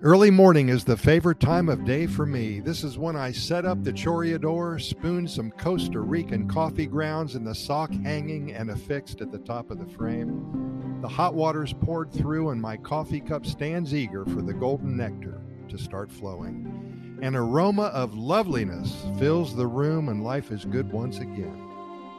Early 0.00 0.30
morning 0.30 0.68
is 0.68 0.84
the 0.84 0.96
favorite 0.96 1.40
time 1.40 1.68
of 1.68 1.84
day 1.84 2.06
for 2.06 2.24
me. 2.24 2.60
This 2.60 2.84
is 2.84 2.96
when 2.96 3.16
I 3.16 3.32
set 3.32 3.64
up 3.64 3.82
the 3.82 3.92
Chorreador, 3.92 4.80
spoon 4.80 5.26
some 5.26 5.50
Costa 5.50 5.98
Rican 5.98 6.46
coffee 6.46 6.86
grounds 6.86 7.34
in 7.34 7.42
the 7.42 7.52
sock 7.52 7.90
hanging 7.90 8.52
and 8.52 8.70
affixed 8.70 9.20
at 9.22 9.32
the 9.32 9.40
top 9.40 9.72
of 9.72 9.80
the 9.80 9.92
frame. 9.96 11.00
The 11.02 11.08
hot 11.08 11.34
water's 11.34 11.72
poured 11.72 12.12
through, 12.12 12.50
and 12.50 12.62
my 12.62 12.76
coffee 12.76 13.18
cup 13.18 13.44
stands 13.44 13.92
eager 13.92 14.24
for 14.24 14.40
the 14.40 14.54
golden 14.54 14.96
nectar 14.96 15.40
to 15.68 15.76
start 15.76 16.12
flowing. 16.12 17.18
An 17.20 17.34
aroma 17.34 17.86
of 17.86 18.14
loveliness 18.14 19.04
fills 19.18 19.56
the 19.56 19.66
room, 19.66 20.10
and 20.10 20.22
life 20.22 20.52
is 20.52 20.64
good 20.64 20.92
once 20.92 21.18
again. 21.18 21.60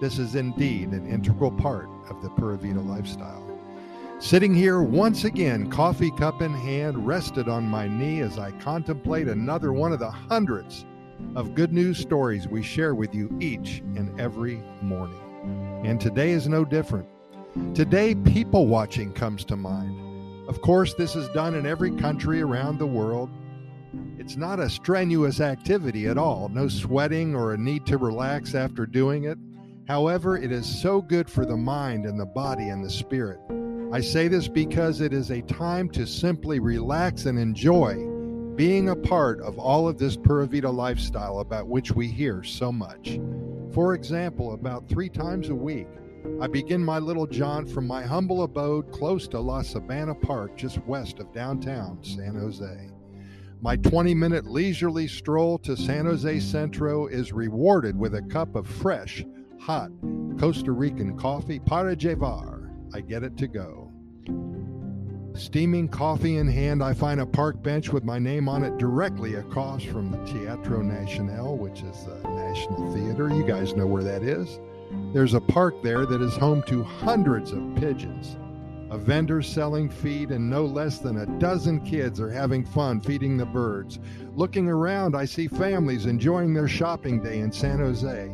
This 0.02 0.20
is 0.20 0.36
indeed 0.36 0.90
an 0.90 1.08
integral 1.08 1.52
part 1.52 1.88
of 2.10 2.22
the 2.22 2.30
Pura 2.32 2.58
Vida 2.58 2.82
lifestyle. 2.82 3.59
Sitting 4.20 4.54
here 4.54 4.82
once 4.82 5.24
again, 5.24 5.72
coffee 5.72 6.12
cup 6.12 6.42
in 6.42 6.54
hand, 6.54 7.08
rested 7.08 7.48
on 7.48 7.64
my 7.64 7.88
knee 7.88 8.20
as 8.20 8.38
I 8.38 8.52
contemplate 8.52 9.30
another 9.30 9.72
one 9.72 9.94
of 9.94 10.00
the 10.00 10.12
hundreds 10.12 10.86
of 11.36 11.56
good 11.56 11.72
news 11.72 12.00
stories 12.00 12.46
we 12.46 12.62
share 12.62 12.96
with 12.96 13.16
you 13.16 13.34
each 13.40 13.80
and 13.96 14.20
every 14.20 14.62
morning. 14.82 15.82
And 15.86 16.02
today 16.02 16.32
is 16.32 16.50
no 16.50 16.66
different. 16.66 17.08
Today, 17.74 18.14
people 18.14 18.68
watching 18.68 19.14
comes 19.14 19.46
to 19.46 19.56
mind. 19.56 20.50
Of 20.50 20.60
course, 20.62 20.94
this 20.96 21.16
is 21.16 21.30
done 21.30 21.56
in 21.56 21.66
every 21.66 21.92
country 21.96 22.42
around 22.42 22.78
the 22.78 22.86
world. 22.86 23.30
It's 24.18 24.36
not 24.36 24.60
a 24.60 24.70
strenuous 24.70 25.40
activity 25.40 26.08
at 26.08 26.18
all, 26.18 26.50
no 26.50 26.68
sweating 26.68 27.36
or 27.36 27.54
a 27.54 27.58
need 27.58 27.86
to 27.86 27.98
relax 27.98 28.54
after 28.54 28.86
doing 28.86 29.24
it. 29.24 29.38
However, 29.88 30.38
it 30.38 30.52
is 30.52 30.68
so 30.68 31.02
good 31.02 31.30
for 31.30 31.46
the 31.46 31.58
mind 31.58 32.06
and 32.06 32.20
the 32.20 32.26
body 32.26 32.68
and 32.68 32.84
the 32.84 32.90
spirit. 32.90 33.40
I 33.92 34.02
say 34.02 34.28
this 34.28 34.48
because 34.48 35.02
it 35.02 35.14
is 35.14 35.32
a 35.32 35.42
time 35.42 35.90
to 35.90 36.06
simply 36.06 36.60
relax 36.60 37.26
and 37.26 37.40
enjoy 37.40 37.96
being 38.56 38.90
a 38.90 38.96
part 38.96 39.42
of 39.42 39.58
all 39.58 39.88
of 39.88 39.98
this 39.98 40.16
Pura 40.16 40.46
Vida 40.46 40.70
lifestyle 40.70 41.40
about 41.40 41.68
which 41.68 41.94
we 41.94 42.08
hear 42.08 42.44
so 42.44 42.72
much. 42.72 43.20
For 43.74 43.96
example, 43.96 44.54
about 44.54 44.88
three 44.88 45.10
times 45.10 45.50
a 45.50 45.56
week, 45.56 45.88
I 46.40 46.46
begin 46.46 46.86
my 46.86 47.00
little 47.00 47.26
jaunt 47.26 47.68
from 47.68 47.88
my 47.88 48.04
humble 48.04 48.44
abode 48.44 48.92
close 48.92 49.28
to 49.30 49.40
La 49.40 49.62
Sabana 49.62 50.20
Park, 50.22 50.56
just 50.56 50.86
west 50.86 51.18
of 51.18 51.34
downtown 51.34 51.98
San 52.04 52.36
Jose. 52.36 52.92
My 53.60 53.76
20 53.76 54.14
minute 54.14 54.46
leisurely 54.46 55.08
stroll 55.08 55.58
to 55.60 55.76
San 55.76 56.06
Jose 56.06 56.40
Centro 56.42 57.08
is 57.08 57.34
rewarded 57.34 57.98
with 57.98 58.14
a 58.14 58.22
cup 58.22 58.56
of 58.56 58.68
fresh, 58.68 59.26
hot 59.60 59.90
Costa 60.38 60.72
Rican 60.72 61.18
coffee 61.18 61.60
para 61.60 61.96
llevar 61.96 62.60
I 62.94 63.02
get 63.02 63.24
it 63.24 63.38
to 63.38 63.48
go. 63.48 63.89
Steaming 65.36 65.88
coffee 65.88 66.36
in 66.36 66.48
hand, 66.48 66.84
I 66.84 66.94
find 66.94 67.22
a 67.22 67.26
park 67.26 67.64
bench 67.64 67.94
with 67.94 68.04
my 68.04 68.20
name 68.20 68.50
on 68.50 68.64
it 68.64 68.78
directly 68.78 69.36
across 69.36 69.84
from 69.84 70.12
the 70.12 70.18
Teatro 70.26 70.82
Nacional, 70.82 71.58
which 71.58 71.82
is 71.82 72.04
the 72.04 72.20
National 72.30 72.94
Theater. 72.94 73.30
You 73.30 73.44
guys 73.44 73.74
know 73.74 73.88
where 73.88 74.04
that 74.04 74.22
is. 74.22 74.60
There's 75.14 75.36
a 75.36 75.40
park 75.40 75.82
there 75.82 76.06
that 76.06 76.22
is 76.22 76.36
home 76.36 76.62
to 76.64 76.84
hundreds 76.84 77.52
of 77.52 77.76
pigeons. 77.76 78.36
A 78.92 78.98
vendor 78.98 79.42
selling 79.42 79.88
feed, 79.88 80.32
and 80.32 80.50
no 80.50 80.66
less 80.66 81.00
than 81.00 81.18
a 81.18 81.40
dozen 81.40 81.80
kids 81.82 82.20
are 82.20 82.32
having 82.32 82.66
fun 82.66 83.00
feeding 83.00 83.38
the 83.38 83.46
birds. 83.46 84.00
Looking 84.36 84.68
around, 84.68 85.16
I 85.16 85.26
see 85.26 85.48
families 85.48 86.06
enjoying 86.06 86.54
their 86.54 86.68
shopping 86.68 87.22
day 87.22 87.40
in 87.40 87.52
San 87.52 87.80
Jose. 87.80 88.30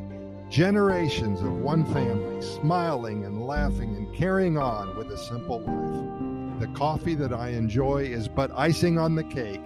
Generations 0.49 1.41
of 1.41 1.51
one 1.51 1.83
family 1.91 2.41
smiling 2.41 3.25
and 3.25 3.45
laughing 3.47 3.95
and 3.95 4.15
carrying 4.15 4.57
on 4.57 4.95
with 4.95 5.11
a 5.11 5.17
simple 5.17 5.59
life. 5.61 6.59
The 6.59 6.67
coffee 6.77 7.15
that 7.15 7.33
I 7.33 7.49
enjoy 7.49 8.03
is 8.03 8.27
but 8.27 8.51
icing 8.55 8.99
on 8.99 9.15
the 9.15 9.23
cake. 9.23 9.61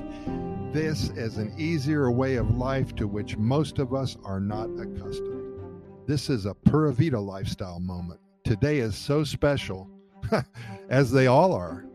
This 0.71 1.09
is 1.09 1.37
an 1.37 1.53
easier 1.57 2.09
way 2.11 2.35
of 2.35 2.57
life 2.57 2.95
to 2.95 3.07
which 3.07 3.37
most 3.37 3.77
of 3.77 3.93
us 3.93 4.17
are 4.23 4.39
not 4.39 4.69
accustomed. 4.79 5.49
This 6.07 6.29
is 6.29 6.45
a 6.45 6.55
Pura 6.55 6.93
Vida 6.93 7.19
lifestyle 7.19 7.79
moment. 7.79 8.21
Today 8.45 8.79
is 8.79 8.95
so 8.95 9.23
special, 9.23 9.89
as 10.89 11.11
they 11.11 11.27
all 11.27 11.53
are. 11.53 11.88